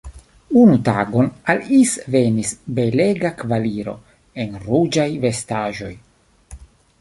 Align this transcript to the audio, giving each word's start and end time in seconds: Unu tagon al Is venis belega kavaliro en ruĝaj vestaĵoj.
Unu 0.59 0.75
tagon 0.85 1.27
al 1.53 1.59
Is 1.79 1.93
venis 2.15 2.53
belega 2.79 3.31
kavaliro 3.43 3.95
en 4.45 4.57
ruĝaj 4.65 5.07
vestaĵoj. 5.27 5.93